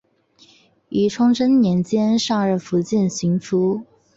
[0.89, 3.83] 于崇祯年间上任福建巡抚。